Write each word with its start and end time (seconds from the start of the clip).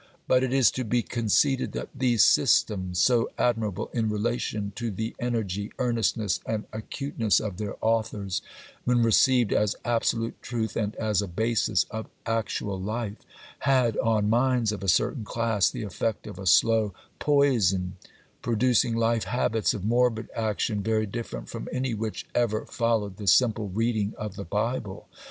But 0.27 0.41
it 0.41 0.51
is 0.51 0.71
to 0.71 0.83
be 0.83 1.03
conceded 1.03 1.73
that 1.73 1.89
these 1.93 2.25
systems, 2.25 2.99
so 2.99 3.29
admirable 3.37 3.91
in 3.93 4.09
relation 4.09 4.71
to 4.77 4.89
the 4.89 5.13
energy, 5.19 5.71
earnestness, 5.77 6.39
and 6.43 6.65
acuteness 6.73 7.39
of 7.39 7.57
their 7.57 7.75
authors, 7.81 8.41
when 8.83 9.03
received 9.03 9.53
as 9.53 9.75
absolute 9.85 10.41
truth, 10.41 10.75
and 10.75 10.95
as 10.95 11.21
a 11.21 11.27
basis 11.27 11.85
of 11.91 12.07
actual 12.25 12.79
life, 12.81 13.17
had, 13.59 13.95
on 13.97 14.27
minds 14.27 14.71
of 14.71 14.83
a 14.83 14.87
certain 14.87 15.23
class, 15.23 15.69
the 15.69 15.83
effect 15.83 16.25
of 16.25 16.39
a 16.39 16.47
slow 16.47 16.95
poison, 17.19 17.93
producing 18.41 18.95
life 18.95 19.25
habits 19.25 19.75
of 19.75 19.85
morbid 19.85 20.29
action 20.35 20.81
very 20.81 21.05
different 21.05 21.47
from 21.47 21.69
any 21.71 21.93
which 21.93 22.25
ever 22.33 22.65
followed 22.65 23.17
the 23.17 23.27
simple 23.27 23.69
reading 23.69 24.15
of 24.17 24.35
the 24.35 24.45
Bible. 24.45 25.07